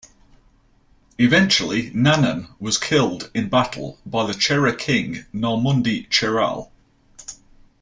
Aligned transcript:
Eventually, 1.19 1.91
"Nannan" 1.91 2.47
was 2.59 2.79
killed 2.79 3.29
in 3.35 3.49
battle 3.49 3.99
by 4.03 4.25
the 4.25 4.33
Chera 4.33 4.75
king, 4.75 5.25
"Narmudi 5.31 6.09
Cheral". 6.09 6.71